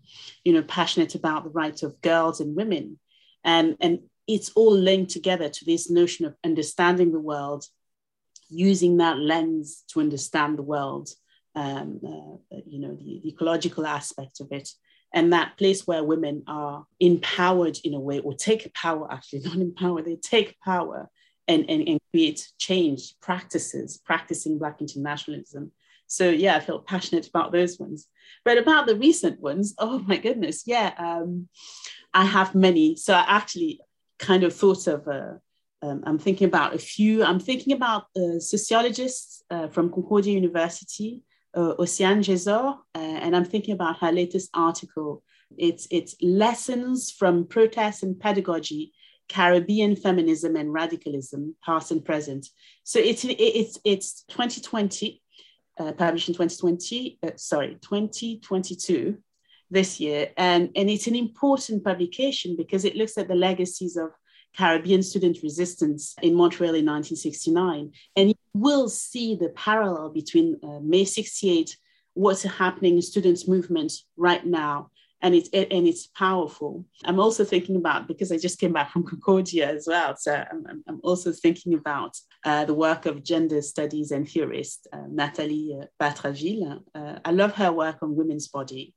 [0.44, 3.00] you know passionate about the rights of girls and women,
[3.42, 7.66] and and it's all linked together to this notion of understanding the world
[8.48, 11.10] using that lens to understand the world,
[11.54, 14.68] um, uh, you know, the, the, ecological aspect of it,
[15.12, 19.56] and that place where women are empowered in a way, or take power, actually, not
[19.56, 21.10] empower, they take power
[21.46, 25.70] and, and, and create change practices, practicing Black internationalism.
[26.06, 28.08] So, yeah, I feel passionate about those ones.
[28.44, 31.48] But about the recent ones, oh my goodness, yeah, um,
[32.12, 32.96] I have many.
[32.96, 33.80] So, I actually
[34.18, 35.40] kind of thought of a,
[35.82, 37.22] um, I'm thinking about a few.
[37.22, 41.22] I'm thinking about uh, sociologists uh, from Concordia University,
[41.54, 45.22] uh, Océane Jasor, uh, and I'm thinking about her latest article.
[45.56, 48.92] It's, it's Lessons from Protest and Pedagogy,
[49.28, 52.48] Caribbean Feminism and Radicalism, Past and Present.
[52.82, 55.20] So it's, it's, it's 2020,
[55.78, 59.18] uh, published in 2020, uh, sorry, 2022
[59.70, 60.30] this year.
[60.36, 64.10] And, and it's an important publication because it looks at the legacies of
[64.56, 67.92] Caribbean student resistance in Montreal in 1969.
[68.16, 71.76] And you will see the parallel between uh, May 68,
[72.14, 74.90] what's happening in students' movement right now.
[75.22, 76.84] And it's, and it's powerful.
[77.04, 80.84] I'm also thinking about, because I just came back from Concordia as well, so I'm,
[80.86, 85.86] I'm also thinking about uh, the work of gender studies and theorist uh, Nathalie uh,
[85.98, 86.82] Batraville.
[86.94, 88.92] Uh, I love her work on women's body,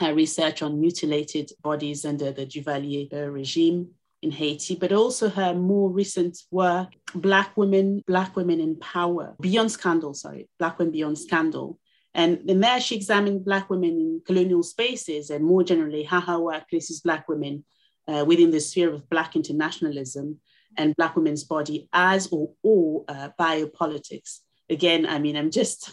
[0.00, 3.90] research on mutilated bodies under the Duvalier regime,
[4.22, 9.72] in Haiti, but also her more recent work, Black Women, Black Women in Power, Beyond
[9.72, 11.78] Scandal, sorry, Black Women Beyond Scandal.
[12.12, 16.40] And in there, she examined Black women in colonial spaces and more generally how her
[16.40, 17.64] work places Black women
[18.08, 20.40] uh, within the sphere of Black internationalism
[20.76, 24.40] and Black women's body as or, or uh, biopolitics.
[24.68, 25.92] Again, I mean, I'm just,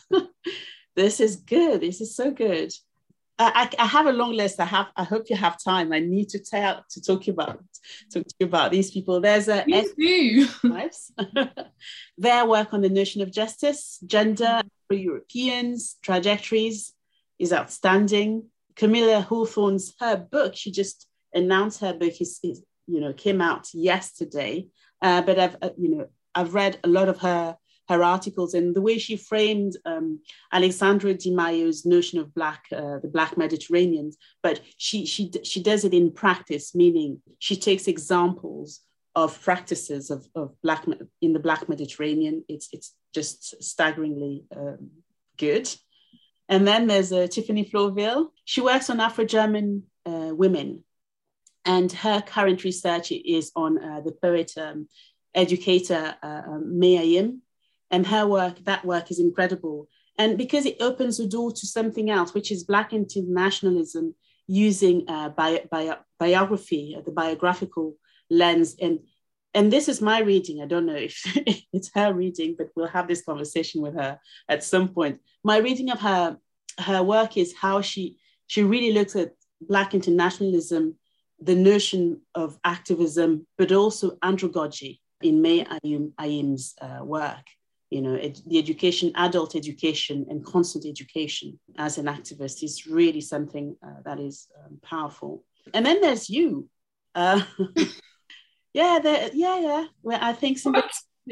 [0.96, 1.82] this is good.
[1.82, 2.72] This is so good.
[3.40, 4.60] I, I, have a long list.
[4.60, 4.88] I have.
[4.96, 5.94] I hope you have time.
[5.94, 7.64] I need to tell to talk about
[8.12, 9.22] talk to you about these people.
[9.22, 9.64] There's a
[10.64, 11.12] lives.
[12.18, 16.94] Their work on the notion of justice, gender for Europeans, trajectories
[17.38, 18.46] is outstanding.
[18.76, 20.56] Camilla Hawthorne's her book.
[20.56, 24.68] She just announced her book is, is you know came out yesterday.
[25.02, 27.56] Uh, but I've uh, you know I've read a lot of her
[27.90, 30.20] her articles and the way she framed um,
[30.54, 34.12] Alessandra Di Maio's notion of black, uh, the black Mediterranean,
[34.44, 38.82] but she, she, she does it in practice, meaning she takes examples
[39.16, 40.86] of practices of, of black
[41.22, 42.44] in the black Mediterranean.
[42.48, 44.92] It's, it's just staggeringly um,
[45.38, 45.70] good.
[46.50, 48.28] And then there's uh, Tiffany Florvil.
[48.46, 50.84] She works on Afro-German uh, women
[51.68, 54.88] and her current research is on uh, the poet um,
[55.36, 57.40] educator uh, um, May Ayim,
[57.92, 59.88] and her work, that work is incredible.
[60.18, 64.16] And because it opens the door to something else, which is Black internationalism
[64.48, 67.96] using uh, bio, bio, biography, uh, the biographical
[68.30, 68.76] lens.
[68.82, 69.00] And,
[69.54, 70.62] and this is my reading.
[70.62, 71.22] I don't know if
[71.74, 74.20] it's her reading, but we'll have this conversation with her
[74.50, 75.20] at some point.
[75.44, 76.38] My reading of her,
[76.80, 80.96] her work is how she, she really looks at Black internationalism,
[81.40, 85.66] the notion of activism, but also andragogy in May
[86.20, 87.44] Ayim's uh, work
[87.90, 93.22] you know, ed- the education, adult education, and constant education as an activist is really
[93.22, 95.44] something uh, that is um, powerful.
[95.74, 96.70] And then there's you.
[97.16, 97.44] Uh,
[98.74, 99.86] yeah, there, yeah, yeah.
[100.02, 100.88] Well, I think somebody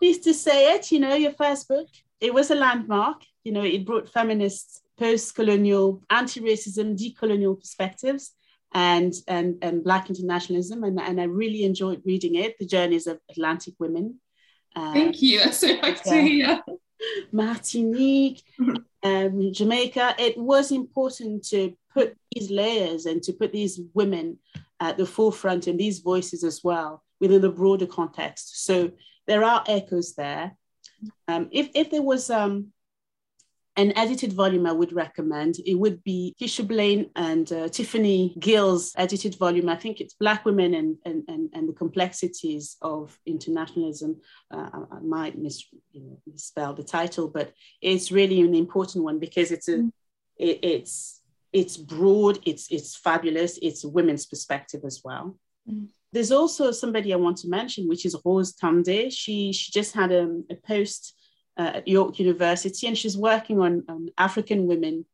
[0.00, 0.92] needs to say it.
[0.92, 1.88] You know, your first book,
[2.20, 3.22] it was a landmark.
[3.42, 8.32] You know, it brought feminists, post-colonial, anti-racism, decolonial perspectives.
[8.76, 10.82] And, and, and Black internationalism.
[10.82, 14.18] And, and I really enjoyed reading it, The Journeys of Atlantic Women.
[14.74, 15.40] Thank you.
[15.40, 16.62] That's so nice to hear.
[17.32, 18.42] Martinique,
[19.02, 20.14] um, Jamaica.
[20.18, 24.38] It was important to put these layers and to put these women
[24.80, 28.64] at the forefront and these voices as well within the broader context.
[28.64, 28.90] So
[29.26, 30.56] there are echoes there.
[31.28, 32.72] Um, if, if there was um,
[33.76, 35.56] an edited volume I would recommend.
[35.66, 39.68] It would be Keisha Blain and uh, Tiffany Gill's edited volume.
[39.68, 44.20] I think it's Black Women and, and, and, and the Complexities of Internationalism.
[44.52, 49.04] Uh, I, I, might mis, you know, misspell the title, but it's really an important
[49.04, 49.90] one because it's a, mm.
[50.36, 51.20] it, it's
[51.52, 55.36] it's broad, it's it's fabulous, it's a women's perspective as well.
[55.68, 55.88] Mm.
[56.12, 59.10] There's also somebody I want to mention, which is Rose Tande.
[59.10, 61.14] She she just had a, a post
[61.56, 65.04] uh, at York University, and she's working on, on African women.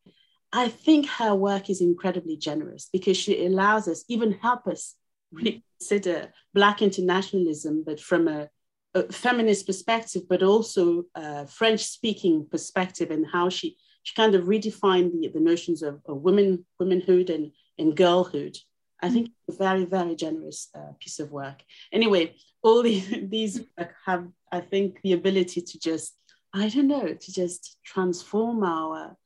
[0.53, 4.97] I think her work is incredibly generous because she allows us, even help us
[5.33, 8.49] reconsider Black internationalism, but from a,
[8.95, 14.47] a feminist perspective, but also a French speaking perspective, and how she, she kind of
[14.47, 18.57] redefined the, the notions of, of women, womanhood and, and girlhood.
[19.03, 21.63] I think a very, very generous uh, piece of work.
[21.93, 23.61] Anyway, all these, these
[24.05, 26.15] have, I think, the ability to just
[26.53, 29.17] I don't know, to just transform our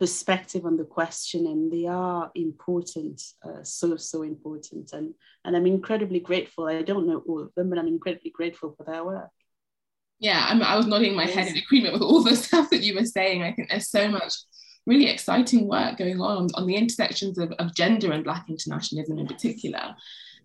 [0.00, 4.92] perspective on the question and they are important uh, so so important.
[4.92, 5.14] And
[5.44, 6.66] and i'm incredibly grateful.
[6.66, 9.30] I don't know all of them but i'm incredibly grateful for their work.
[10.18, 12.94] Yeah I'm, i was nodding my head in agreement with all the stuff that you
[12.94, 13.42] were saying.
[13.42, 14.34] I think there's so much
[14.84, 19.26] really exciting work going on on the intersections of, of gender and black internationalism in
[19.26, 19.94] particular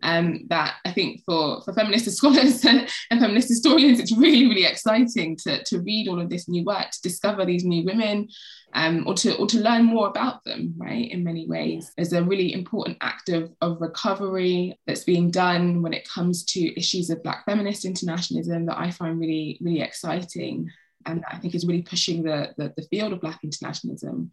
[0.02, 5.36] um, that I think for, for feminist scholars and feminist historians, it's really, really exciting
[5.38, 8.30] to, to read all of this new work, to discover these new women,
[8.74, 11.92] um, or, to, or to learn more about them, right, in many ways.
[11.98, 16.80] There's a really important act of, of recovery that's being done when it comes to
[16.80, 20.70] issues of Black feminist internationalism that I find really, really exciting
[21.06, 24.32] and I think is really pushing the, the, the field of Black internationalism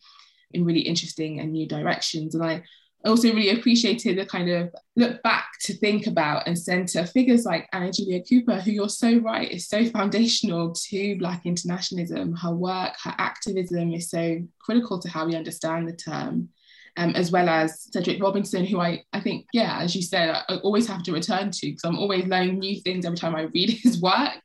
[0.53, 2.35] in really interesting and new directions.
[2.35, 2.63] And I
[3.07, 7.69] also really appreciated the kind of look back to think about and center figures like
[7.73, 12.35] Anna Julia Cooper, who you're so right is so foundational to Black internationalism.
[12.37, 16.51] Her work, her activism is so critical to how we understand the term.
[16.99, 20.45] Um, as well as Cedric Robinson, who I, I think, yeah, as you said, I,
[20.49, 23.43] I always have to return to because I'm always learning new things every time I
[23.43, 24.43] read his work.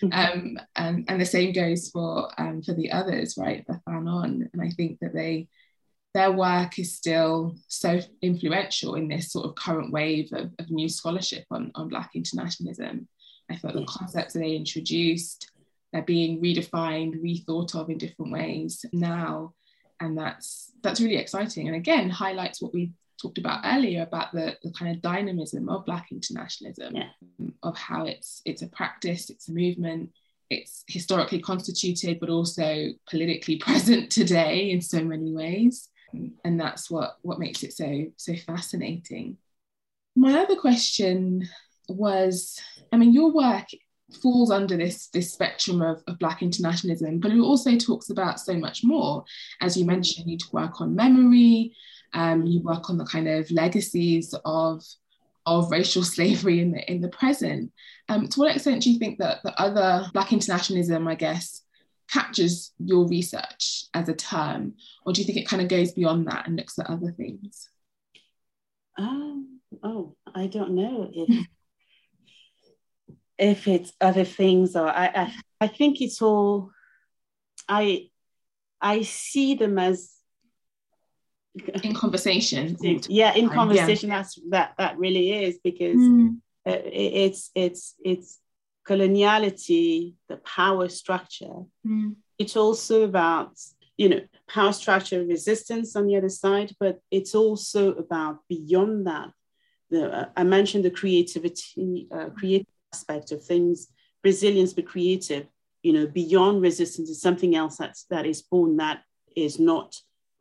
[0.00, 0.12] Mm-hmm.
[0.12, 3.66] Um, and, and the same goes for um, for the others, right?
[3.66, 4.48] The Fanon.
[4.52, 5.48] And I think that they
[6.14, 10.88] their work is still so influential in this sort of current wave of, of new
[10.88, 13.06] scholarship on, on Black internationalism.
[13.50, 15.50] I thought the concepts that they introduced,
[15.92, 19.54] they're being redefined, rethought of in different ways now.
[20.00, 21.66] And that's that's really exciting.
[21.66, 25.84] And again, highlights what we talked about earlier about the, the kind of dynamism of
[25.84, 27.08] Black internationalism, yeah.
[27.62, 30.10] of how it's it's a practice, it's a movement,
[30.50, 37.16] it's historically constituted, but also politically present today in so many ways and that's what
[37.22, 39.36] what makes it so so fascinating.
[40.16, 41.48] My other question
[41.88, 42.60] was
[42.92, 43.64] i mean your work
[44.22, 48.54] falls under this this spectrum of, of black internationalism but it also talks about so
[48.54, 49.24] much more.
[49.60, 51.74] As you mentioned you work on memory
[52.14, 54.82] um, you work on the kind of legacies of
[55.46, 57.70] of racial slavery in the in the present.
[58.08, 61.62] Um, to what extent do you think that the other black internationalism i guess
[62.10, 66.26] captures your research as a term, or do you think it kind of goes beyond
[66.26, 67.68] that and looks at other things?
[68.96, 71.46] Um, oh, I don't know if
[73.38, 76.72] if it's other things or I, I I think it's all
[77.68, 78.08] I
[78.80, 80.12] I see them as
[81.82, 82.76] in conversation.
[82.80, 84.10] Yeah, in conversation.
[84.10, 84.18] Yeah.
[84.18, 86.38] That's that that really is because mm.
[86.64, 88.38] it, it's it's it's
[88.88, 91.56] coloniality, the power structure.
[91.86, 92.16] Mm.
[92.38, 93.52] It's also about,
[93.96, 99.30] you know, power structure resistance on the other side, but it's also about beyond that.
[99.90, 103.88] The, uh, I mentioned the creativity, uh, creative aspect of things,
[104.24, 105.46] resilience, but creative.
[105.82, 109.02] You know, beyond resistance is something else that's that is born that
[109.36, 109.94] is not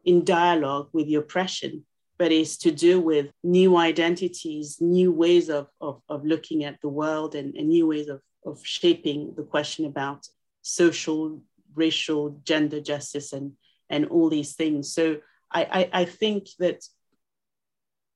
[0.03, 1.85] in dialogue with the oppression,
[2.17, 6.89] but is to do with new identities, new ways of, of, of looking at the
[6.89, 10.27] world and, and new ways of of shaping the question about
[10.61, 11.41] social,
[11.75, 13.53] racial, gender justice, and,
[13.89, 14.93] and all these things.
[14.93, 15.17] So
[15.51, 16.83] I, I, I think that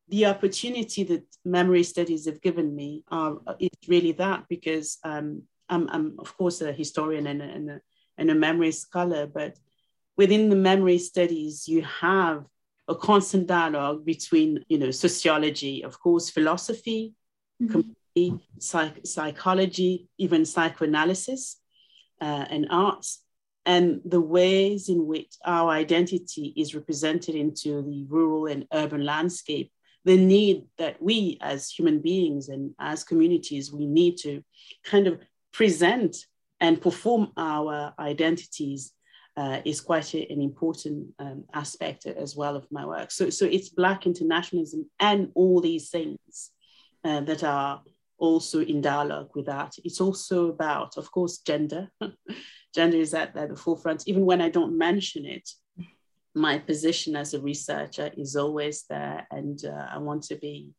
[0.09, 5.87] the opportunity that memory studies have given me are, is really that because um, I'm,
[5.89, 7.81] I'm, of course, a historian and a, and, a,
[8.17, 9.57] and a memory scholar, but
[10.17, 12.45] within the memory studies, you have
[12.87, 17.13] a constant dialogue between, you know, sociology, of course, philosophy,
[17.61, 17.81] mm-hmm
[18.59, 21.59] psych- psychology, even psychoanalysis
[22.21, 23.23] uh, and arts,
[23.65, 29.71] and the ways in which our identity is represented into the rural and urban landscape,
[30.03, 34.43] the need that we as human beings and as communities, we need to
[34.83, 35.19] kind of
[35.53, 36.15] present
[36.59, 38.93] and perform our identities
[39.37, 43.11] uh, is quite a, an important um, aspect as well of my work.
[43.11, 46.51] So, so it's Black internationalism and all these things
[47.03, 47.81] uh, that are
[48.21, 49.73] also in dialogue with that.
[49.83, 51.89] It's also about, of course, gender.
[52.75, 54.07] gender is at, at the forefront.
[54.07, 55.49] Even when I don't mention it,
[56.33, 60.69] my position as a researcher is always there, and uh, I want to be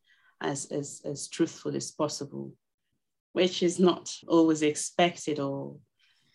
[0.41, 2.55] as, as, as truthful as possible,
[3.33, 5.77] which is not always expected, or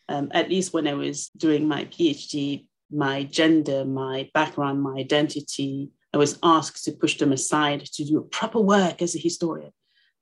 [0.09, 5.89] um, at least when I was doing my PhD, my gender, my background, my identity,
[6.13, 9.71] I was asked to push them aside to do proper work as a historian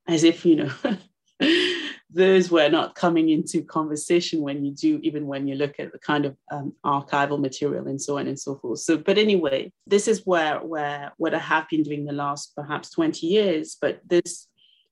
[0.08, 0.70] as if you know
[2.10, 5.98] those were not coming into conversation when you do even when you look at the
[5.98, 8.78] kind of um, archival material and so on and so forth.
[8.78, 12.90] So but anyway this is where where what i have been doing the last perhaps
[12.90, 14.48] 20 years but this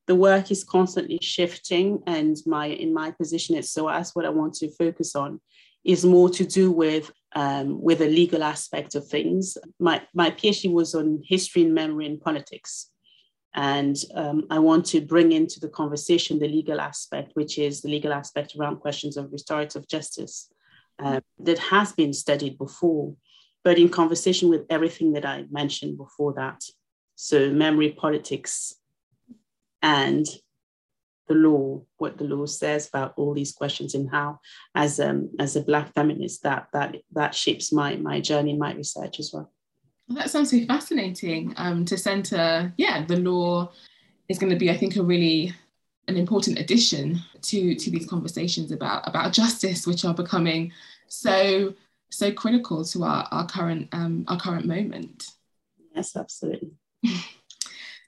[0.06, 4.28] the work is constantly shifting and my in my position is so as what i
[4.28, 5.40] want to focus on
[5.84, 9.58] is more to do with um, with the legal aspect of things.
[9.78, 12.90] My my phd was on history and memory and politics
[13.54, 17.88] and um, I want to bring into the conversation the legal aspect, which is the
[17.88, 20.52] legal aspect around questions of restorative justice
[20.98, 23.14] uh, that has been studied before,
[23.62, 26.62] but in conversation with everything that I mentioned before that.
[27.14, 28.74] So, memory politics
[29.82, 30.26] and
[31.28, 34.40] the law, what the law says about all these questions and how,
[34.74, 38.74] as um, as a black feminist, that that that shapes my my journey, and my
[38.74, 39.53] research as well.
[40.08, 41.54] Well that sounds so fascinating.
[41.56, 43.70] Um, to center, yeah, the law
[44.28, 45.54] is going to be, I think, a really
[46.06, 50.72] an important addition to to these conversations about about justice, which are becoming
[51.08, 51.74] so
[52.10, 55.32] so critical to our our current um, our current moment.
[55.94, 56.72] Yes, absolutely.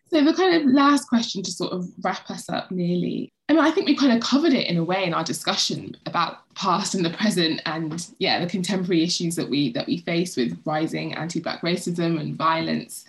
[0.09, 3.32] So the kind of last question to sort of wrap us up nearly.
[3.48, 5.96] I mean, I think we kind of covered it in a way in our discussion
[6.07, 10.36] about past and the present and yeah, the contemporary issues that we that we face
[10.36, 13.04] with rising anti-black racism and violence.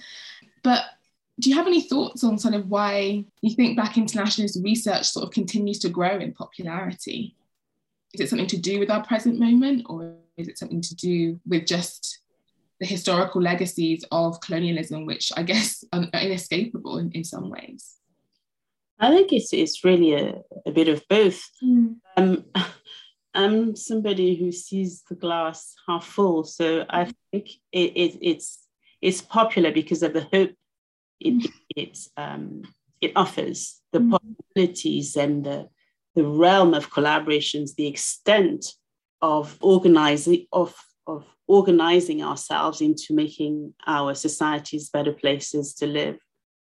[0.64, 0.86] But
[1.40, 5.26] do you have any thoughts on sort of why you think black internationalist research sort
[5.26, 7.36] of continues to grow in popularity?
[8.14, 11.40] Is it something to do with our present moment or is it something to do
[11.46, 12.20] with just
[12.80, 17.96] the historical legacies of colonialism, which I guess are inescapable in, in some ways.
[19.00, 21.44] I think it's it's really a, a bit of both.
[21.64, 21.98] Mm.
[22.16, 22.46] Um,
[23.34, 28.68] I'm somebody who sees the glass half full, so I think it, it, it's
[29.02, 30.52] it's popular because of the hope
[31.20, 31.52] it mm.
[31.76, 32.64] it, um,
[33.02, 34.12] it offers, the mm.
[34.12, 35.70] possibilities and the
[36.16, 38.74] the realm of collaborations, the extent
[39.22, 40.76] of organizing of
[41.08, 46.18] of organizing ourselves into making our societies better places to live.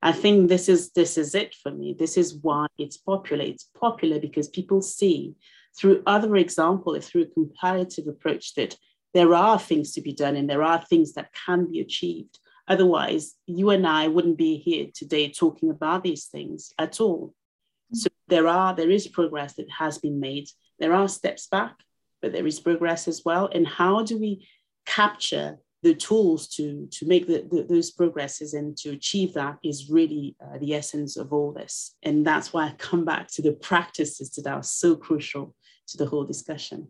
[0.01, 1.95] I think this is this is it for me.
[1.97, 3.43] This is why it's popular.
[3.43, 5.35] It's popular because people see
[5.77, 8.75] through other example, through a comparative approach that
[9.13, 12.39] there are things to be done and there are things that can be achieved.
[12.67, 17.27] Otherwise, you and I wouldn't be here today talking about these things at all.
[17.27, 17.95] Mm-hmm.
[17.95, 20.47] So there are there is progress that has been made.
[20.79, 21.75] There are steps back,
[22.21, 23.49] but there is progress as well.
[23.53, 24.47] And how do we
[24.85, 29.89] capture the tools to, to make the, the, those progresses and to achieve that is
[29.89, 31.95] really uh, the essence of all this.
[32.03, 35.55] And that's why I come back to the practices that are so crucial
[35.89, 36.87] to the whole discussion.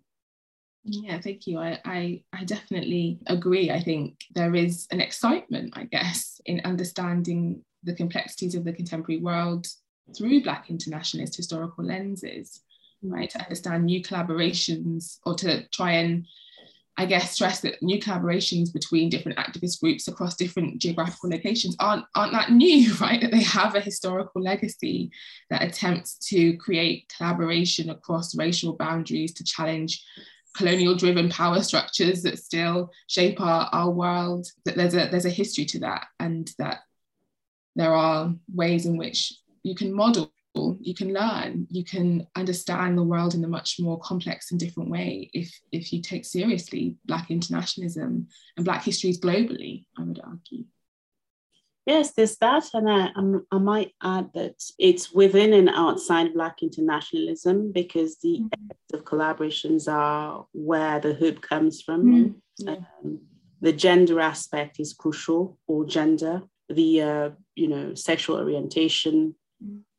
[0.86, 1.60] Yeah, thank you.
[1.60, 3.72] I, I, I definitely agree.
[3.72, 9.20] I think there is an excitement, I guess, in understanding the complexities of the contemporary
[9.20, 9.68] world
[10.18, 12.62] through Black internationalist historical lenses,
[13.04, 13.30] right?
[13.30, 16.26] To understand new collaborations or to try and
[17.00, 22.06] I guess, stress that new collaborations between different activist groups across different geographical locations aren't,
[22.16, 23.22] aren't that new, right?
[23.22, 25.12] That they have a historical legacy
[25.52, 30.04] that attempts to create collaboration across racial boundaries to challenge
[30.56, 34.48] colonial driven power structures that still shape our, our world.
[34.66, 36.80] That there's a there's a history to that and that
[37.76, 40.34] there are ways in which you can model
[40.82, 41.68] you can learn.
[41.70, 45.92] You can understand the world in a much more complex and different way if if
[45.94, 50.66] you take seriously black internationalism and black histories globally i would argue.
[51.86, 52.66] Yes there's that.
[52.74, 53.10] And I,
[53.56, 58.96] I might add that it's within and outside black internationalism because the mm-hmm.
[58.96, 62.02] of collaborations are where the hope comes from.
[62.04, 62.70] Mm-hmm.
[62.70, 63.20] um,
[63.62, 69.36] the gender aspect is crucial or gender the uh, you know sexual orientation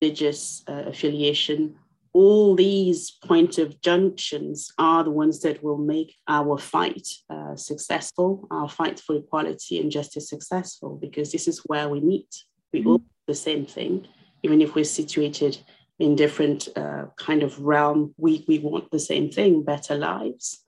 [0.01, 1.75] religious uh, affiliation,
[2.13, 8.47] all these point of junctions are the ones that will make our fight uh, successful,
[8.51, 12.45] our fight for equality and justice successful, because this is where we meet.
[12.73, 12.89] We mm-hmm.
[12.89, 14.07] all do the same thing,
[14.43, 15.59] even if we're situated
[15.99, 18.15] in different uh, kind of realm.
[18.17, 20.65] We we want the same thing: better lives.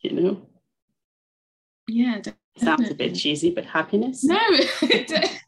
[0.00, 0.46] You know.
[1.88, 2.20] Yeah.
[2.20, 2.84] Definitely.
[2.84, 4.24] Sounds a bit cheesy, but happiness.
[4.24, 4.38] No,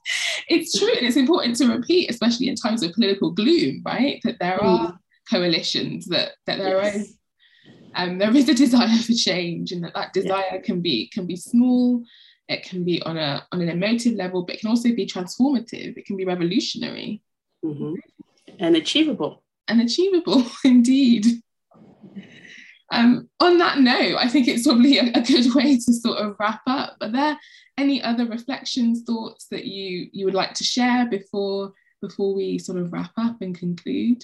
[0.48, 4.38] it's true and it's important to repeat especially in times of political gloom right that
[4.40, 4.98] there are mm.
[5.30, 6.96] coalitions that that there yes.
[6.96, 7.18] is
[7.94, 10.60] um, there is a desire for change and that that desire yeah.
[10.60, 12.02] can be can be small
[12.48, 15.96] it can be on a on an emotive level but it can also be transformative
[15.96, 17.22] it can be revolutionary
[17.64, 17.94] mm-hmm.
[18.58, 21.26] and achievable and achievable indeed
[22.98, 26.36] um, on that note, I think it's probably a, a, good way to sort of
[26.38, 26.96] wrap up.
[27.00, 27.38] Are there
[27.76, 31.72] any other reflections, thoughts that you you would like to share before
[32.02, 34.22] before we sort of wrap up and conclude?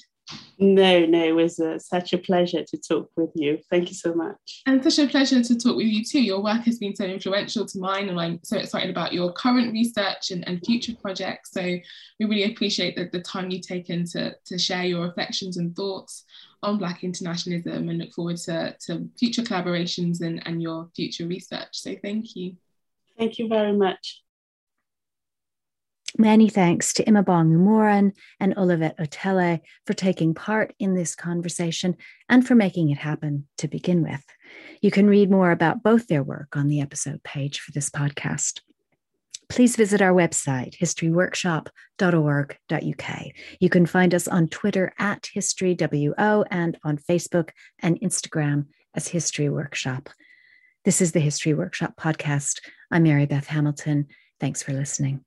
[0.59, 3.59] No, no, it was uh, such a pleasure to talk with you.
[3.71, 4.63] Thank you so much.
[4.65, 6.23] And such a pleasure to talk with you too.
[6.23, 9.73] Your work has been so influential to mine, and I'm so excited about your current
[9.73, 11.51] research and, and future projects.
[11.53, 11.83] So we
[12.21, 16.25] really appreciate the, the time you've taken to, to share your reflections and thoughts
[16.65, 21.69] on Black internationalism and look forward to, to future collaborations and, and your future research.
[21.73, 22.57] So thank you.
[23.19, 24.23] Thank you very much.
[26.17, 31.97] Many thanks to Imaobong Umoren and Olivette Otele for taking part in this conversation
[32.29, 34.25] and for making it happen to begin with.
[34.81, 38.61] You can read more about both their work on the episode page for this podcast.
[39.49, 43.27] Please visit our website, historyworkshop.org.uk.
[43.61, 49.49] You can find us on Twitter at HistoryWO and on Facebook and Instagram as History
[49.49, 50.11] Workshop.
[50.85, 52.61] This is the History Workshop podcast.
[52.91, 54.09] I'm Marybeth Hamilton.
[54.41, 55.25] Thanks for listening.